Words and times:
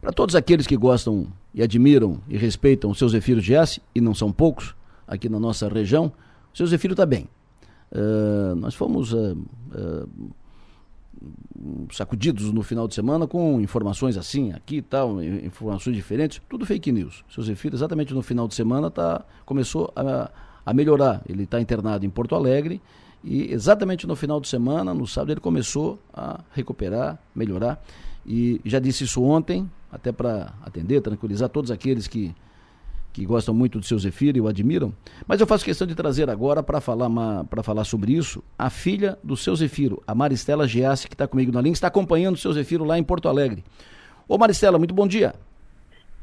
Para 0.00 0.12
todos 0.12 0.34
aqueles 0.34 0.66
que 0.66 0.76
gostam 0.76 1.26
e 1.52 1.62
admiram 1.62 2.20
e 2.28 2.36
respeitam 2.36 2.90
o 2.90 2.94
seu 2.94 3.08
Zefiro 3.08 3.40
Giassi, 3.40 3.82
e 3.94 4.00
não 4.00 4.14
são 4.14 4.32
poucos 4.32 4.74
aqui 5.06 5.28
na 5.28 5.38
nossa 5.38 5.68
região, 5.68 6.12
o 6.52 6.56
seu 6.56 6.66
Zefiro 6.66 6.94
está 6.94 7.04
bem. 7.04 7.28
Uh, 7.92 8.54
nós 8.56 8.74
fomos 8.74 9.12
uh, 9.12 9.36
uh, 9.74 10.30
sacudidos 11.92 12.52
no 12.52 12.62
final 12.62 12.88
de 12.88 12.94
semana 12.94 13.26
com 13.26 13.60
informações 13.60 14.16
assim, 14.16 14.52
aqui 14.52 14.76
e 14.76 14.82
tal, 14.82 15.22
informações 15.22 15.94
diferentes, 15.96 16.40
tudo 16.48 16.64
fake 16.64 16.90
news. 16.92 17.24
O 17.28 17.32
seu 17.34 17.42
Zefiro, 17.42 17.76
exatamente 17.76 18.14
no 18.14 18.22
final 18.22 18.48
de 18.48 18.54
semana, 18.54 18.90
tá, 18.90 19.24
começou 19.44 19.92
a, 19.94 20.30
a 20.64 20.72
melhorar. 20.72 21.20
Ele 21.28 21.42
está 21.42 21.60
internado 21.60 22.06
em 22.06 22.10
Porto 22.10 22.34
Alegre 22.34 22.80
e 23.22 23.52
exatamente 23.52 24.06
no 24.06 24.16
final 24.16 24.40
de 24.40 24.48
semana, 24.48 24.94
no 24.94 25.06
sábado, 25.06 25.32
ele 25.32 25.40
começou 25.40 25.98
a 26.14 26.40
recuperar, 26.52 27.18
melhorar. 27.34 27.82
E 28.26 28.60
já 28.64 28.78
disse 28.78 29.04
isso 29.04 29.22
ontem, 29.22 29.68
até 29.90 30.12
para 30.12 30.52
atender, 30.64 31.00
tranquilizar 31.00 31.48
todos 31.48 31.70
aqueles 31.70 32.06
que, 32.06 32.34
que 33.12 33.24
gostam 33.24 33.54
muito 33.54 33.78
do 33.78 33.84
seu 33.84 33.98
Zefiro 33.98 34.38
e 34.38 34.40
o 34.40 34.48
admiram. 34.48 34.92
Mas 35.26 35.40
eu 35.40 35.46
faço 35.46 35.64
questão 35.64 35.86
de 35.86 35.94
trazer 35.94 36.28
agora 36.30 36.62
para 36.62 36.80
falar, 36.80 37.08
falar 37.62 37.84
sobre 37.84 38.12
isso 38.12 38.42
a 38.58 38.70
filha 38.70 39.18
do 39.22 39.36
seu 39.36 39.54
Zefiro, 39.56 40.02
a 40.06 40.14
Maristela 40.14 40.66
Giassi, 40.66 41.08
que 41.08 41.14
está 41.14 41.26
comigo 41.26 41.52
na 41.52 41.60
linha, 41.60 41.72
está 41.72 41.88
acompanhando 41.88 42.34
o 42.34 42.38
seu 42.38 42.52
Zefiro 42.52 42.84
lá 42.84 42.98
em 42.98 43.02
Porto 43.02 43.28
Alegre. 43.28 43.64
Ô 44.28 44.38
Maristela, 44.38 44.78
muito 44.78 44.94
bom 44.94 45.06
dia. 45.06 45.34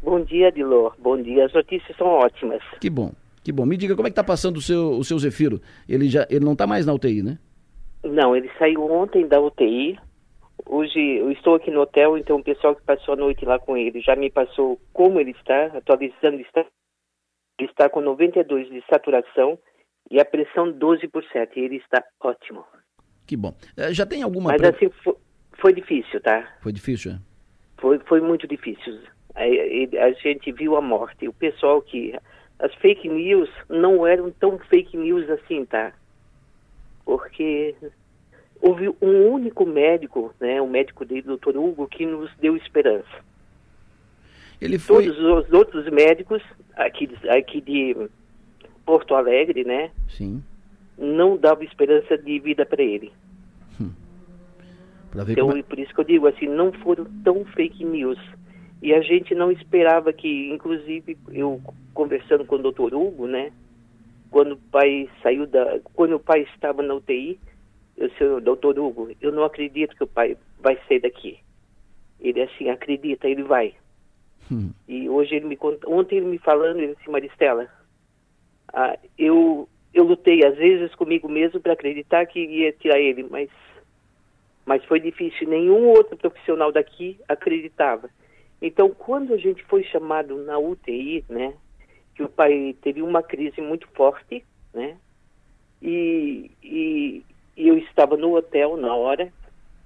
Bom 0.02 0.22
dia, 0.22 0.52
Dilor. 0.52 0.96
Bom 1.00 1.22
dia. 1.22 1.46
As 1.46 1.54
notícias 1.54 1.98
são 1.98 2.08
ótimas. 2.08 2.62
Que 2.80 2.90
bom. 2.90 3.12
Que 3.44 3.52
bom. 3.52 3.66
Me 3.66 3.76
diga 3.76 3.96
como 3.96 4.08
é 4.08 4.12
que 4.12 4.14
está 4.14 4.24
passando 4.24 4.58
o 4.58 4.62
seu, 4.62 4.92
o 4.92 5.04
seu 5.04 5.18
Zefiro. 5.20 5.62
Ele 5.88 6.08
já 6.08 6.28
ele 6.30 6.46
não 6.46 6.54
está 6.54 6.68
mais 6.68 6.86
na 6.86 6.94
UTI, 6.94 7.24
né? 7.24 7.38
Não, 8.04 8.36
ele 8.36 8.50
saiu 8.58 8.84
ontem 8.92 9.28
da 9.28 9.40
UTI. 9.42 9.98
Hoje 10.70 11.00
eu 11.00 11.32
estou 11.32 11.56
aqui 11.56 11.72
no 11.72 11.82
hotel, 11.82 12.18
então 12.18 12.36
o 12.38 12.44
pessoal 12.44 12.76
que 12.76 12.82
passou 12.84 13.14
a 13.14 13.18
noite 13.18 13.46
lá 13.46 13.58
com 13.58 13.78
ele 13.78 14.02
já 14.02 14.18
me 14.18 14.30
passou 14.30 14.80
como 14.92 15.20
ele 15.20 15.32
está, 15.32 15.68
atualizando 15.68 16.42
está. 16.42 16.66
Ele 17.60 17.70
está 17.70 17.90
com 17.90 18.02
92 18.02 18.70
de 18.70 18.84
saturação 18.90 19.58
e 20.12 20.20
a 20.20 20.26
pressão 20.26 20.70
12 20.70 21.08
por 21.08 21.24
7. 21.24 21.58
Ele 21.58 21.78
está 21.78 22.04
ótimo. 22.20 22.66
Que 23.26 23.38
bom. 23.38 23.56
É, 23.78 23.94
já 23.94 24.06
tem 24.06 24.22
alguma... 24.24 24.52
Mas 24.52 24.62
assim, 24.62 24.90
foi, 25.04 25.16
foi, 25.54 25.74
difícil, 25.74 26.20
tá? 26.22 26.58
Foi 26.62 26.74
difícil, 26.74 27.14
é? 27.14 27.20
Foi, 27.78 28.00
foi 28.00 28.20
muito 28.20 28.46
difícil. 28.46 29.00
A, 29.36 29.44
a 29.44 30.12
gente 30.14 30.52
viu 30.52 30.76
a 30.76 30.82
morte. 30.82 31.28
O 31.28 31.34
pessoal 31.34 31.82
que 31.82 32.14
as 32.60 32.74
fake 32.76 33.08
news 33.08 33.50
não 33.70 34.06
eram 34.06 34.32
tão 34.32 34.60
fake 34.60 34.98
news 34.98 35.30
assim, 35.30 35.66
tá? 35.66 35.94
Porque 37.06 37.74
houve 38.62 38.90
um 39.02 39.32
único 39.32 39.66
médico, 39.66 40.34
né, 40.40 40.62
o 40.62 40.68
médico 40.68 41.06
dele, 41.06 41.24
doutor 41.24 41.56
Hugo, 41.58 41.88
que 41.88 42.06
nos 42.06 42.30
deu 42.38 42.56
esperança. 42.56 43.26
Ele 44.60 44.80
foi... 44.80 45.06
Todos 45.06 45.20
os 45.20 45.54
outros 45.54 45.90
médicos 45.90 46.42
aqui, 46.76 47.10
aqui 47.30 47.62
de 47.62 47.96
Porto 48.86 49.16
Alegre, 49.16 49.64
né? 49.64 49.92
Sim. 50.10 50.44
Não 50.98 51.38
davam 51.38 51.64
esperança 51.64 52.18
de 52.18 52.40
vida 52.40 52.66
para 52.66 52.82
ele. 52.82 53.12
Hum. 53.80 53.92
então, 55.30 55.48
como... 55.48 55.58
É 55.58 55.64
por 55.64 55.78
isso 55.78 55.94
que 55.94 56.00
eu 56.00 56.06
digo 56.06 56.28
assim, 56.28 56.48
não 56.48 56.72
foram 56.72 57.06
tão 57.24 57.46
fake 57.46 57.86
news. 57.86 58.20
E 58.82 58.94
a 58.94 59.02
gente 59.02 59.34
não 59.34 59.52
esperava 59.52 60.14
que, 60.14 60.50
inclusive, 60.52 61.18
eu 61.32 61.62
conversando 61.94 62.46
com 62.46 62.56
o 62.56 62.62
doutor 62.62 62.94
Hugo, 62.94 63.28
né? 63.28 63.52
Quando 64.30 64.54
o 64.54 64.58
pai 64.58 65.10
saiu 65.24 65.48
da. 65.48 65.80
Quando 65.96 66.16
o 66.16 66.20
pai 66.20 66.42
estava 66.54 66.84
na 66.84 66.94
UTI, 66.94 67.40
eu 67.98 68.08
disse, 68.10 68.42
doutor 68.42 68.78
Hugo, 68.78 69.10
eu 69.20 69.32
não 69.32 69.44
acredito 69.44 69.96
que 69.96 70.04
o 70.04 70.08
pai 70.08 70.38
vai 70.60 70.78
sair 70.88 71.00
daqui. 71.00 71.40
Ele 72.20 72.42
assim, 72.42 72.70
acredita, 72.70 73.28
ele 73.28 73.44
vai. 73.44 73.74
Hum. 74.52 74.72
E 74.88 75.10
hoje 75.10 75.36
ele 75.36 75.46
me 75.46 75.58
conta, 75.58 75.90
ontem 75.90 76.18
ele 76.18 76.28
me 76.28 76.38
falando, 76.38 76.80
ele 76.80 76.96
disse, 76.96 77.10
Maristela, 77.10 77.68
ah, 78.72 78.98
eu, 79.18 79.68
eu 79.94 80.04
lutei 80.04 80.46
às 80.46 80.56
vezes 80.56 80.94
comigo 80.96 81.28
mesmo 81.28 81.60
para 81.60 81.74
acreditar 81.74 82.26
que 82.28 82.40
ia 82.40 82.72
tirar 82.72 83.00
ele, 83.00 83.24
mas, 83.24 83.50
mas 84.66 84.84
foi 84.86 85.00
difícil. 85.00 85.48
Nenhum 85.48 85.88
outro 85.88 86.16
profissional 86.18 86.72
daqui 86.72 87.20
acreditava. 87.28 88.10
Então, 88.62 88.90
quando 88.90 89.34
a 89.34 89.38
gente 89.38 89.64
foi 89.66 89.84
chamado 89.84 90.38
na 90.44 90.58
UTI, 90.58 91.26
né, 91.30 91.54
que 92.16 92.24
o 92.24 92.30
pai 92.30 92.76
teve 92.82 93.02
uma 93.02 93.22
crise 93.24 93.62
muito 93.62 93.88
forte, 93.90 94.44
né, 94.74 94.98
e, 95.82 96.50
e, 96.64 97.24
e 97.58 97.68
eu 97.68 97.78
estava 97.80 98.16
no 98.16 98.36
hotel 98.36 98.78
na 98.78 98.96
hora, 98.96 99.34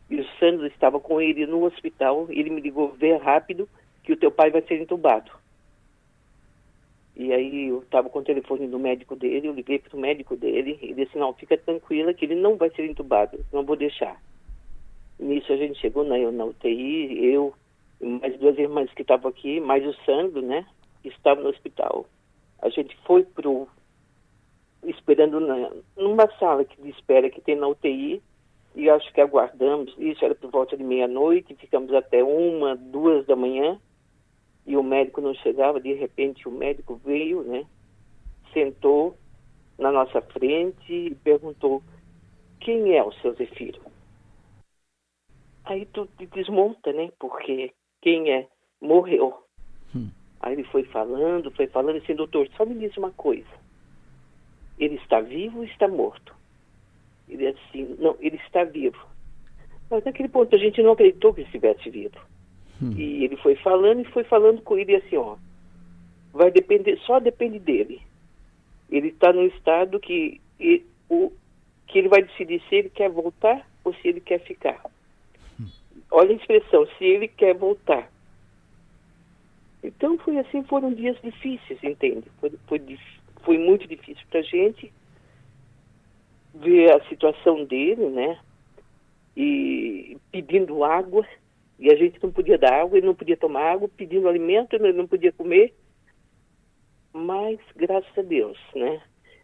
e 0.09 0.20
o 0.20 0.28
Sandro 0.38 0.68
estava 0.68 1.00
com 1.00 1.22
ele 1.22 1.48
no 1.48 1.64
hospital, 1.64 2.28
ele 2.30 2.50
me 2.50 2.59
ligou, 2.59 2.92
vê 2.92 3.16
rápido 3.16 3.68
que 4.04 4.12
o 4.12 4.18
teu 4.18 4.30
pai 4.30 4.52
vai 4.52 4.62
ser 4.64 4.82
entubado. 4.82 5.32
E 7.16 7.32
aí 7.32 7.70
eu 7.70 7.80
estava 7.80 8.09
com 8.09 8.20
o 8.20 8.24
telefone 8.24 8.68
do 8.68 8.78
médico 8.78 9.16
dele, 9.16 9.48
eu 9.48 9.54
liguei 9.54 9.80
para 9.80 9.96
o 9.96 10.00
médico 10.00 10.36
dele, 10.36 10.78
e 10.82 10.94
disse, 10.94 11.18
não, 11.18 11.34
fica 11.34 11.58
tranquila 11.58 12.14
que 12.14 12.26
ele 12.26 12.36
não 12.36 12.58
vai 12.58 12.70
ser 12.72 12.86
entubado, 12.86 13.40
não 13.54 13.64
vou 13.64 13.78
deixar. 13.78 14.22
Nisso 15.18 15.53
a 15.53 15.56
gente 15.56 15.80
chegou 15.80 16.03
na, 16.03 16.18
na 16.30 16.46
UTI, 16.46 17.26
eu, 17.26 17.53
mais 18.02 18.38
duas 18.38 18.58
irmãs 18.58 18.92
que 18.94 19.03
estavam 19.03 19.30
aqui, 19.30 19.62
mais 19.62 19.86
o 19.86 19.94
Sandro, 20.03 20.42
né? 20.42 20.66
Que 21.02 21.09
estava 21.09 21.42
no 21.42 21.50
hospital. 21.50 22.06
A 22.62 22.70
gente 22.70 22.98
foi 23.06 23.24
pro 23.24 23.68
esperando 24.84 25.40
na, 25.40 25.72
numa 25.96 26.30
sala 26.38 26.66
de 26.66 26.90
espera 26.90 27.30
que 27.30 27.42
tem 27.42 27.56
na 27.56 27.68
UTI 27.68 28.22
e 28.75 28.90
acho 28.90 29.12
que 29.14 29.22
aguardamos. 29.22 29.94
Isso 29.97 30.24
era 30.24 30.34
por 30.34 30.50
volta 30.50 30.78
de 30.78 30.84
meia-noite, 30.84 31.56
ficamos 31.56 31.94
até 31.94 32.24
uma, 32.24 32.75
duas 32.75 33.25
da 33.25 33.36
manhã 33.36 33.80
e 34.66 34.78
o 34.78 34.84
médico 34.84 35.22
não 35.22 35.34
chegava. 35.36 35.80
De 35.80 35.94
repente 35.94 36.47
o 36.47 36.52
médico 36.52 37.00
veio, 37.03 37.44
né? 37.44 37.66
Sentou 38.53 39.18
na 39.78 39.91
nossa 39.91 40.22
frente 40.22 40.94
e 40.94 41.16
perguntou: 41.16 41.84
quem 42.59 42.96
é 42.96 43.03
o 43.03 43.12
seu 43.14 43.34
Zefiro? 43.34 43.81
Aí 45.64 45.86
tu 45.86 46.08
te 46.18 46.25
desmonta, 46.25 46.91
né? 46.91 47.12
Porque 47.20 47.72
quem 48.02 48.31
é, 48.31 48.47
morreu. 48.81 49.44
Hum. 49.96 50.09
Aí 50.40 50.53
ele 50.53 50.64
foi 50.66 50.84
falando, 50.86 51.52
foi 51.52 51.68
falando 51.68 51.97
assim, 51.97 52.16
doutor, 52.16 52.50
só 52.58 52.66
me 52.66 52.75
diz 52.75 52.96
uma 52.97 53.12
coisa. 53.12 53.50
Ele 55.12 55.20
está 55.20 55.22
vivo 55.22 55.58
ou 55.60 55.64
está 55.64 55.88
morto? 55.88 56.36
Ele 57.28 57.52
disse 57.52 57.64
assim, 57.70 57.96
não, 58.00 58.16
ele 58.20 58.38
está 58.38 58.64
vivo. 58.64 59.06
Mas 59.90 60.04
naquele 60.04 60.30
ponto 60.30 60.56
a 60.56 60.60
gente 60.60 60.82
não 60.82 60.94
acreditou 60.94 61.34
que 61.34 61.42
ele 61.42 61.48
estivesse 61.48 61.90
vivo. 61.90 62.18
Hum. 62.82 62.94
E 62.98 63.26
ele 63.26 63.36
foi 63.38 63.56
falando 63.56 64.02
e 64.02 64.12
foi 64.12 64.24
falando 64.24 64.62
com 64.62 64.78
ele 64.78 64.96
assim, 64.96 65.18
ó, 65.18 65.36
vai 66.34 66.50
depender, 66.52 66.98
só 67.00 67.20
depende 67.20 67.60
dele. 67.60 68.02
Ele 68.90 69.10
está 69.10 69.32
num 69.34 69.46
estado 69.46 70.00
que, 70.00 70.40
e, 70.60 70.84
o, 71.10 71.32
que 71.88 72.00
ele 72.00 72.08
vai 72.08 72.24
decidir 72.24 72.62
se 72.68 72.76
ele 72.76 72.90
quer 72.90 73.10
voltar 73.10 73.68
ou 73.84 73.94
se 73.94 74.08
ele 74.08 74.22
quer 74.22 74.40
ficar 74.40 74.82
olha 76.12 76.32
a 76.32 76.36
expressão, 76.36 76.86
se 76.98 77.06
ele 77.06 77.28
quer 77.30 77.56
voltar. 77.56 78.12
Então 79.82 80.18
foi 80.20 80.38
assim, 80.38 80.62
foram 80.64 80.94
dias 80.94 81.18
difíceis, 81.24 81.82
entende? 81.82 82.28
Foi, 82.40 82.52
foi, 82.68 83.00
foi 83.44 83.58
muito 83.58 83.88
difícil 83.88 84.24
para 84.30 84.42
a 84.42 84.44
gente 84.44 84.92
ver 86.54 86.92
a 86.92 87.04
situação 87.08 87.66
dele, 87.66 88.10
né? 88.10 88.40
E 89.36 90.18
pedindo 90.32 90.84
água, 90.84 91.26
e 91.80 91.92
a 91.92 91.96
gente 91.96 92.22
não 92.22 92.32
podia 92.32 92.58
dar 92.58 92.82
água, 92.82 92.98
ele 92.98 93.08
não 93.08 93.16
podia 93.16 93.38
tomar 93.38 93.72
água, 93.72 93.90
pedindo 93.90 94.28
alimento, 94.28 94.76
ele 94.76 94.94
não 94.94 95.08
podia 95.08 95.32
comer. 95.32 95.74
Mas, 97.14 97.60
graças 97.76 98.18
a 98.18 98.22
Deus, 98.22 98.58
né? 98.76 99.02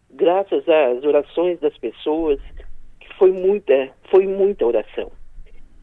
Graças 0.10 0.64
às 0.68 1.04
orações 1.04 1.60
das 1.60 1.78
pessoas, 1.78 2.40
que 3.00 3.14
foi 3.16 3.32
muita, 3.32 3.92
foi 4.10 4.28
muita 4.28 4.66
oração. 4.66 5.12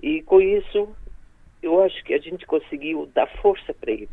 E 0.03 0.23
com 0.23 0.41
isso, 0.41 0.89
eu 1.62 1.83
acho 1.83 2.05
que 2.05 2.15
a 2.15 2.19
gente 2.19 2.47
conseguiu 2.47 3.11
dar 3.15 3.27
força 3.41 3.75
para 3.75 3.91
ele. 3.91 4.09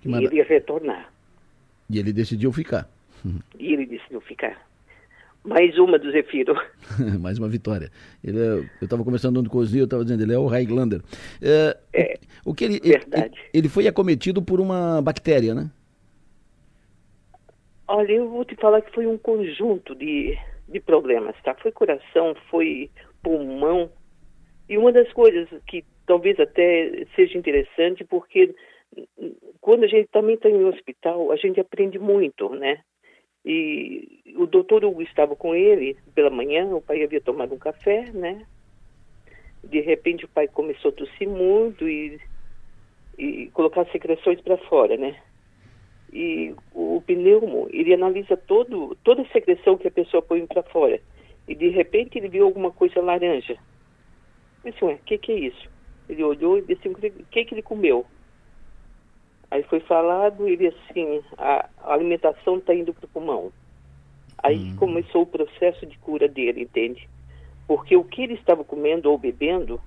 Que 0.00 0.08
e 0.08 0.24
ele 0.24 0.42
retornar. 0.42 1.12
E 1.88 1.98
ele 1.98 2.12
decidiu 2.12 2.52
ficar. 2.52 2.88
E 3.58 3.72
ele 3.72 3.86
decidiu 3.86 4.20
ficar. 4.20 4.66
Mais 5.46 5.78
uma 5.78 5.98
do 5.98 6.10
Zefiro. 6.10 6.54
Mais 7.20 7.38
uma 7.38 7.48
vitória. 7.48 7.90
Ele 8.22 8.38
é, 8.38 8.48
eu 8.48 8.66
estava 8.82 9.04
conversando 9.04 9.48
com 9.48 9.58
o 9.58 9.64
Zinho, 9.64 9.82
eu 9.82 9.84
estava 9.84 10.04
dizendo, 10.04 10.22
ele 10.22 10.34
é 10.34 10.38
o 10.38 10.46
Highlander. 10.46 11.00
É, 11.40 11.76
é, 11.92 12.14
o, 12.44 12.50
o 12.50 12.54
que 12.54 12.64
ele, 12.64 12.80
verdade. 12.80 13.38
Ele, 13.38 13.50
ele 13.54 13.68
foi 13.68 13.86
acometido 13.86 14.42
por 14.42 14.60
uma 14.60 15.00
bactéria, 15.00 15.54
né? 15.54 15.70
Olha, 17.88 18.12
eu 18.12 18.28
vou 18.28 18.44
te 18.44 18.56
falar 18.56 18.82
que 18.82 18.92
foi 18.92 19.06
um 19.06 19.16
conjunto 19.16 19.94
de, 19.94 20.36
de 20.68 20.80
problemas, 20.80 21.36
tá? 21.44 21.54
Foi 21.54 21.70
coração, 21.70 22.34
foi 22.50 22.90
pulmão, 23.22 23.90
e 24.68 24.76
uma 24.76 24.92
das 24.92 25.12
coisas 25.12 25.48
que 25.66 25.84
talvez 26.06 26.38
até 26.40 27.06
seja 27.14 27.38
interessante, 27.38 28.04
porque 28.04 28.54
quando 29.60 29.84
a 29.84 29.88
gente 29.88 30.08
também 30.08 30.34
está 30.34 30.48
em 30.48 30.64
um 30.64 30.68
hospital, 30.68 31.30
a 31.30 31.36
gente 31.36 31.60
aprende 31.60 31.98
muito, 31.98 32.48
né? 32.50 32.80
E 33.46 34.34
o 34.36 34.44
doutor 34.44 34.84
Hugo 34.84 35.02
estava 35.02 35.36
com 35.36 35.54
ele 35.54 35.96
pela 36.14 36.30
manhã, 36.30 36.66
o 36.66 36.82
pai 36.82 37.02
havia 37.02 37.20
tomado 37.20 37.54
um 37.54 37.58
café, 37.58 38.10
né? 38.12 38.44
De 39.62 39.80
repente 39.80 40.24
o 40.24 40.28
pai 40.28 40.48
começou 40.48 40.90
a 40.90 40.94
tossir 40.94 41.28
muito 41.28 41.88
e 41.88 42.20
e 43.18 43.46
colocar 43.52 43.86
secreções 43.86 44.40
para 44.40 44.58
fora, 44.58 44.96
né? 44.96 45.16
E 46.12 46.54
o, 46.72 47.02
pneumo, 47.06 47.68
ele 47.70 47.92
analisa 47.92 48.36
todo, 48.36 48.96
toda 49.02 49.22
a 49.22 49.28
secreção 49.28 49.76
que 49.76 49.88
a 49.88 49.90
pessoa 49.90 50.22
põe 50.22 50.46
para 50.46 50.62
fora. 50.62 51.00
E 51.48 51.54
de 51.54 51.68
repente 51.68 52.18
ele 52.18 52.28
viu 52.28 52.44
alguma 52.44 52.70
coisa 52.70 53.00
laranja. 53.00 53.56
Eu 54.64 54.72
disse, 54.72 54.84
ué, 54.84 54.94
o 54.94 54.98
que, 54.98 55.18
que 55.18 55.32
é 55.32 55.38
isso? 55.38 55.68
Ele 56.08 56.22
olhou 56.22 56.58
e 56.58 56.62
disse, 56.62 56.88
o 56.88 56.94
que, 56.94 57.44
que 57.44 57.54
ele 57.54 57.62
comeu? 57.62 58.06
Aí 59.50 59.62
foi 59.64 59.80
falado, 59.80 60.48
ele 60.48 60.66
assim, 60.68 61.22
a, 61.38 61.68
alimentação 61.84 62.58
está 62.58 62.74
indo 62.74 62.92
para 62.92 63.04
o 63.04 63.08
pulmão. 63.08 63.52
Aí 64.38 64.70
uhum. 64.70 64.76
começou 64.76 65.22
o 65.22 65.26
processo 65.26 65.86
de 65.86 65.96
cura 65.98 66.28
dele, 66.28 66.62
entende? 66.62 67.08
Porque 67.66 67.96
o 67.96 68.04
que 68.04 68.22
ele 68.22 68.34
estava 68.34 68.64
comendo 68.64 69.10
ou 69.10 69.18
bebendo, 69.18 69.80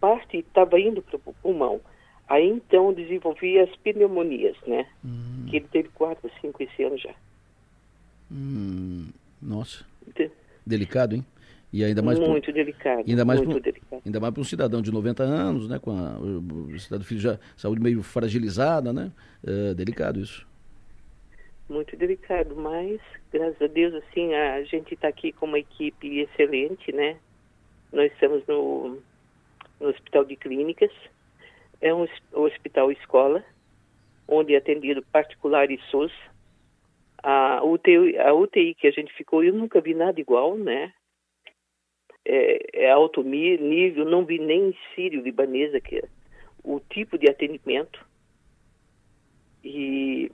parte 0.00 0.38
estava 0.38 0.78
indo 0.80 1.02
para 1.02 1.16
o 1.16 1.34
pulmão. 1.34 1.80
Aí 2.28 2.48
então 2.48 2.92
desenvolvia 2.92 3.64
as 3.64 3.76
pneumonias, 3.76 4.56
né? 4.66 4.86
Uhum. 5.04 5.46
Que 5.48 5.56
ele 5.56 5.68
teve 5.70 5.88
quatro, 5.90 6.30
cinco 6.40 6.62
esse 6.62 6.82
ano 6.82 6.96
já. 6.96 7.14
Hum, 8.30 9.08
nossa. 9.40 9.84
Delicado, 10.64 11.14
hein? 11.14 11.24
E 11.74 11.82
ainda 11.82 12.02
mais 12.02 12.20
muito 12.20 12.44
pro, 12.44 12.52
delicado. 12.52 13.02
Ainda 13.04 13.24
mais 13.24 13.40
muito 13.40 13.50
pro, 13.50 13.60
delicado. 13.60 14.02
Ainda 14.06 14.20
mais 14.20 14.32
para 14.32 14.40
um 14.40 14.44
cidadão 14.44 14.80
de 14.80 14.92
90 14.92 15.24
anos, 15.24 15.68
né? 15.68 15.80
Com 15.80 15.90
a, 15.90 16.20
o 16.20 17.02
filho 17.02 17.20
já 17.20 17.36
saúde 17.56 17.82
meio 17.82 18.00
fragilizada, 18.00 18.92
né? 18.92 19.10
É 19.44 19.74
delicado 19.74 20.20
isso. 20.20 20.46
Muito 21.68 21.96
delicado, 21.96 22.54
mas 22.54 23.00
graças 23.32 23.60
a 23.60 23.66
Deus 23.66 23.92
assim 23.92 24.32
a 24.34 24.62
gente 24.62 24.94
está 24.94 25.08
aqui 25.08 25.32
com 25.32 25.46
uma 25.46 25.58
equipe 25.58 26.20
excelente, 26.20 26.92
né? 26.92 27.16
Nós 27.92 28.12
estamos 28.12 28.46
no, 28.46 29.00
no 29.80 29.88
Hospital 29.88 30.24
de 30.26 30.36
Clínicas, 30.36 30.92
é 31.80 31.92
um 31.92 32.06
hospital 32.32 32.92
escola, 32.92 33.42
onde 34.28 34.54
é 34.54 34.58
atendido 34.58 35.02
particular 35.10 35.68
e 35.72 35.80
SUS. 35.90 36.12
A 37.20 37.64
UTI, 37.64 38.16
a 38.18 38.32
UTI 38.32 38.74
que 38.74 38.86
a 38.86 38.92
gente 38.92 39.12
ficou, 39.14 39.42
eu 39.42 39.52
nunca 39.52 39.80
vi 39.80 39.92
nada 39.92 40.20
igual, 40.20 40.56
né? 40.56 40.92
É, 42.24 42.84
é 42.86 42.90
alto 42.90 43.22
nível, 43.22 44.04
não 44.04 44.24
vi 44.24 44.38
nem 44.38 44.70
em 44.70 44.76
Sírio 44.94 45.22
libanesa 45.22 45.80
que 45.80 45.96
é 45.96 46.04
o 46.62 46.80
tipo 46.80 47.18
de 47.18 47.28
atendimento. 47.28 48.04
E, 49.62 50.30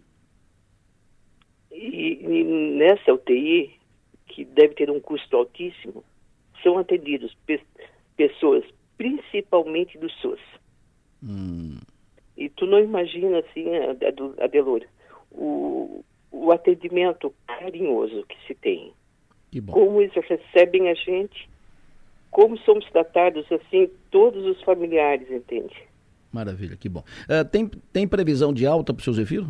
e, 1.71 2.19
e, 2.23 2.45
nessa 2.45 3.13
UTI 3.13 3.79
que 4.27 4.45
deve 4.45 4.75
ter 4.75 4.91
um 4.91 5.01
custo 5.01 5.37
altíssimo 5.37 6.05
são 6.63 6.79
atendidos 6.79 7.37
pe 7.47 7.61
pessoas 8.17 8.65
principalmente 8.97 9.99
do 9.99 10.11
SUS. 10.11 10.41
Hum. 11.23 11.79
e 12.35 12.49
tu 12.49 12.65
não 12.65 12.79
imagina 12.79 13.41
assim 13.41 13.67
Adelora 14.39 14.87
o, 15.31 16.03
o 16.31 16.51
atendimento 16.51 17.35
carinhoso 17.47 18.25
que 18.27 18.37
se 18.47 18.55
tem. 18.55 18.93
Como 19.67 20.01
eles 20.01 20.15
recebem 20.15 20.89
a 20.89 20.95
gente 20.95 21.50
como 22.31 22.57
somos 22.59 22.85
tratados 22.91 23.45
assim, 23.51 23.91
todos 24.11 24.45
os 24.47 24.63
familiares, 24.63 25.31
entende? 25.31 25.75
Maravilha, 26.33 26.77
que 26.77 26.89
bom. 26.89 27.05
Uh, 27.29 27.45
tem, 27.45 27.69
tem 27.93 28.07
previsão 28.07 28.53
de 28.53 28.67
alta 28.67 28.95
para 28.95 29.01
o 29.01 29.05
seu 29.05 29.13
Zefiro? 29.13 29.49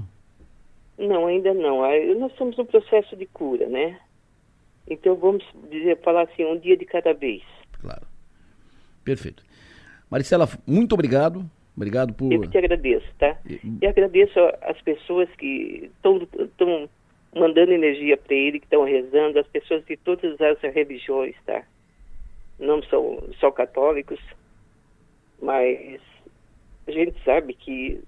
Não, 0.99 1.27
ainda 1.27 1.53
não. 1.55 1.81
Nós 2.19 2.32
estamos 2.32 2.56
no 2.56 2.65
processo 2.65 3.17
de 3.17 3.27
cura, 3.27 3.67
né? 3.69 3.99
Então 4.88 5.15
vamos 5.15 5.44
dizer, 5.71 5.99
falar 6.00 6.23
assim, 6.23 6.44
um 6.44 6.59
dia 6.59 6.77
de 6.77 6.85
cada 6.85 7.12
vez. 7.12 7.43
Claro. 7.81 8.06
Perfeito. 9.05 9.43
Maricela, 10.11 10.49
muito 10.67 10.93
obrigado. 10.93 11.49
Obrigado 11.77 12.12
por. 12.12 12.32
Eu 12.32 12.41
que 12.41 12.49
te 12.49 12.59
agradeço, 12.59 13.06
tá? 13.19 13.38
E, 13.49 13.61
e 13.81 13.87
agradeço 13.87 14.38
as 14.62 14.81
pessoas 14.82 15.29
que 15.38 15.91
estão 15.97 16.88
mandando 17.35 17.73
energia 17.73 18.17
para 18.17 18.35
ele, 18.35 18.59
que 18.59 18.67
estão 18.67 18.85
rezando, 18.85 19.38
as 19.38 19.47
pessoas 19.47 19.85
de 19.87 19.97
todas 19.97 20.38
as 20.41 20.61
religiões, 20.75 21.35
tá? 21.47 21.62
Não 22.61 22.83
são 22.85 23.23
só 23.41 23.51
católicos, 23.51 24.21
mas 25.43 26.01
a 26.87 26.93
gente 26.93 27.17
sabe 27.25 27.55
que 27.55 28.01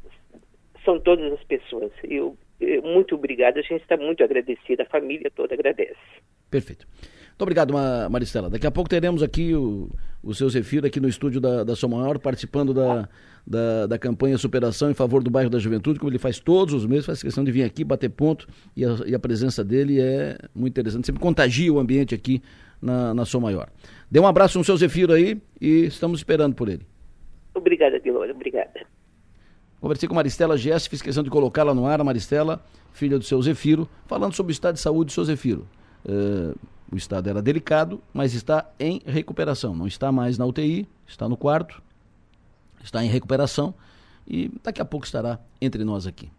são 0.84 1.00
todas 1.00 1.32
as 1.32 1.42
pessoas. 1.44 1.90
Eu, 2.04 2.36
eu 2.60 2.82
muito 2.82 3.14
obrigada, 3.14 3.58
a 3.58 3.62
gente 3.62 3.82
está 3.82 3.96
muito 3.96 4.22
agradecida, 4.22 4.82
a 4.82 4.86
família 4.86 5.30
toda 5.34 5.54
agradece. 5.54 5.96
Perfeito. 6.50 6.86
Muito 7.30 7.42
obrigado, 7.42 7.72
Maristela. 8.10 8.50
Daqui 8.50 8.66
a 8.66 8.70
pouco 8.70 8.90
teremos 8.90 9.22
aqui 9.22 9.54
o, 9.54 9.90
o 10.22 10.34
seu 10.34 10.48
Zefiro 10.50 10.86
aqui 10.86 11.00
no 11.00 11.08
estúdio 11.08 11.40
da, 11.40 11.64
da 11.64 11.74
São 11.74 11.88
Maior, 11.88 12.18
participando 12.18 12.74
da, 12.74 13.08
da, 13.46 13.86
da, 13.86 13.98
campanha 13.98 14.38
Superação 14.38 14.90
em 14.90 14.94
favor 14.94 15.22
do 15.22 15.30
bairro 15.30 15.50
da 15.50 15.58
Juventude, 15.58 15.98
como 15.98 16.10
ele 16.10 16.18
faz 16.18 16.38
todos 16.38 16.74
os 16.74 16.86
meses, 16.86 17.06
faz 17.06 17.22
questão 17.22 17.42
de 17.42 17.50
vir 17.50 17.64
aqui, 17.64 17.84
bater 17.84 18.08
ponto, 18.08 18.46
e 18.76 18.84
a, 18.84 18.96
e 19.06 19.14
a 19.14 19.18
presença 19.18 19.64
dele 19.64 20.00
é 20.00 20.38
muito 20.54 20.72
interessante, 20.72 21.06
sempre 21.06 21.20
contagia 21.20 21.72
o 21.72 21.78
ambiente 21.78 22.14
aqui 22.14 22.42
na, 22.80 23.14
na 23.14 23.24
Som 23.24 23.40
Maior. 23.40 23.68
Dê 24.10 24.20
um 24.20 24.26
abraço 24.26 24.58
no 24.58 24.64
seu 24.64 24.76
Zefiro 24.76 25.12
aí 25.12 25.40
e 25.60 25.86
estamos 25.86 26.20
esperando 26.20 26.54
por 26.54 26.68
ele. 26.68 26.86
Obrigada, 27.54 28.00
Dilora, 28.00 28.32
obrigada. 28.32 28.86
Conversei 29.80 30.08
com 30.08 30.14
Maristela 30.14 30.56
Gies, 30.56 30.86
fiz 30.86 31.02
questão 31.02 31.24
de 31.24 31.30
colocá-la 31.30 31.74
no 31.74 31.86
ar, 31.86 32.00
a 32.00 32.04
Maristela, 32.04 32.64
filha 32.92 33.18
do 33.18 33.24
seu 33.24 33.42
Zefiro, 33.42 33.88
falando 34.06 34.32
sobre 34.32 34.52
o 34.52 34.54
estado 34.54 34.74
de 34.74 34.80
saúde 34.80 35.06
do 35.06 35.12
seu 35.12 35.24
Zefiro. 35.24 35.66
Uh, 36.04 36.56
o 36.90 36.96
estado 36.96 37.28
era 37.28 37.42
delicado, 37.42 38.00
mas 38.12 38.34
está 38.34 38.70
em 38.78 39.00
recuperação. 39.04 39.74
Não 39.74 39.86
está 39.86 40.12
mais 40.12 40.38
na 40.38 40.46
UTI, 40.46 40.86
está 41.06 41.28
no 41.28 41.36
quarto, 41.36 41.82
está 42.82 43.04
em 43.04 43.08
recuperação 43.08 43.74
e 44.26 44.50
daqui 44.62 44.80
a 44.80 44.84
pouco 44.84 45.06
estará 45.06 45.38
entre 45.60 45.84
nós 45.84 46.06
aqui. 46.06 46.30